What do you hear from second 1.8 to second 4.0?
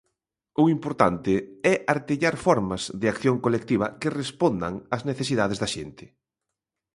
artellar formas de acción colectiva